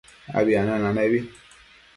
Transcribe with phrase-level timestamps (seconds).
[0.37, 1.19] Abi anuenanebi